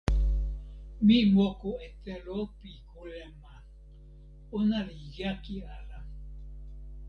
[1.05, 3.53] mi moku e telo pi kule ma.
[4.57, 5.99] ona li jaki ala.